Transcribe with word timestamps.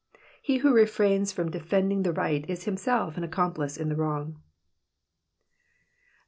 He 0.41 0.57
who 0.57 0.73
refrains 0.73 1.31
from 1.31 1.51
defending 1.51 2.01
the 2.01 2.11
right 2.11 2.43
is 2.49 2.63
himself 2.63 3.17
an 3.17 3.23
accomplice 3.23 3.77
in 3.77 3.87
the 3.87 3.95
wrong. 3.95 4.37
i>t? 4.37 4.41